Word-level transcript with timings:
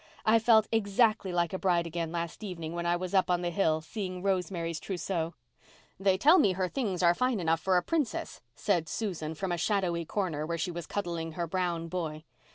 I 0.25 0.39
felt 0.39 0.67
exactly 0.71 1.31
like 1.31 1.53
a 1.53 1.59
bride 1.59 1.85
again 1.85 2.11
last 2.11 2.43
evening 2.43 2.73
when 2.73 2.87
I 2.87 2.95
was 2.95 3.13
up 3.13 3.29
on 3.29 3.43
the 3.43 3.51
hill 3.51 3.81
seeing 3.81 4.23
Rosemary's 4.23 4.79
trousseau." 4.79 5.35
"They 5.99 6.17
tell 6.17 6.39
me 6.39 6.53
her 6.53 6.67
things 6.67 7.03
are 7.03 7.13
fine 7.13 7.39
enough 7.39 7.59
for 7.59 7.77
a 7.77 7.83
princess," 7.83 8.41
said 8.55 8.89
Susan 8.89 9.35
from 9.35 9.51
a 9.51 9.59
shadowy 9.59 10.05
corner 10.05 10.43
where 10.43 10.57
she 10.57 10.71
was 10.71 10.87
cuddling 10.87 11.33
her 11.33 11.45
brown 11.45 11.87
boy. 11.87 12.23